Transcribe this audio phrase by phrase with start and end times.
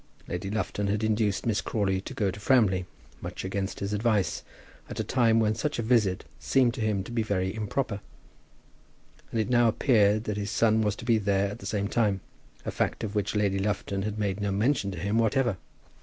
[0.27, 2.87] Lady Lufton had induced Miss Crawley to go to Framley,
[3.21, 4.41] much against his advice,
[4.89, 7.99] at a time when such a visit seemed to him to be very improper;
[9.29, 12.21] and it now appeared that his son was to be there at the same time,
[12.65, 15.57] a fact of which Lady Lufton had made no mention to him whatever.